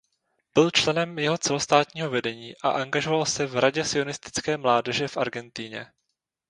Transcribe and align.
Byl 0.53 0.71
členem 0.71 1.19
jeho 1.19 1.37
celostátního 1.37 2.09
vedení 2.09 2.53
a 2.63 2.69
angažoval 2.69 3.25
se 3.25 3.45
v 3.47 3.57
"Radě 3.59 3.83
sionistické 3.85 4.57
mládeže" 4.57 5.07
v 5.07 5.17
Argentině. 5.17 5.91